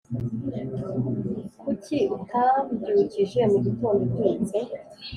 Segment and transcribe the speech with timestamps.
[1.61, 4.57] Kuki utambyukije mugitondo ubyutse